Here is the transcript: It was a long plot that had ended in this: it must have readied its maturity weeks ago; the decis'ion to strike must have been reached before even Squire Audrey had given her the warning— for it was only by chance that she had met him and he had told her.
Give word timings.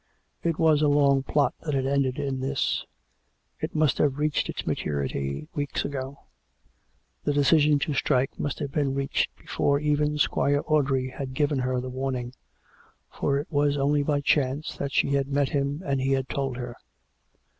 It 0.41 0.57
was 0.57 0.81
a 0.81 0.87
long 0.87 1.21
plot 1.21 1.53
that 1.61 1.75
had 1.75 1.85
ended 1.85 2.17
in 2.17 2.39
this: 2.39 2.87
it 3.59 3.75
must 3.75 3.99
have 3.99 4.17
readied 4.17 4.49
its 4.49 4.65
maturity 4.65 5.47
weeks 5.53 5.85
ago; 5.85 6.21
the 7.23 7.31
decis'ion 7.33 7.77
to 7.81 7.93
strike 7.93 8.39
must 8.39 8.57
have 8.57 8.71
been 8.71 8.95
reached 8.95 9.35
before 9.37 9.79
even 9.79 10.17
Squire 10.17 10.63
Audrey 10.65 11.09
had 11.09 11.35
given 11.35 11.59
her 11.59 11.79
the 11.79 11.87
warning— 11.89 12.33
for 13.15 13.37
it 13.37 13.51
was 13.51 13.77
only 13.77 14.01
by 14.01 14.21
chance 14.21 14.75
that 14.75 14.91
she 14.91 15.09
had 15.09 15.27
met 15.27 15.49
him 15.49 15.83
and 15.85 16.01
he 16.01 16.13
had 16.13 16.27
told 16.27 16.57
her. 16.57 16.77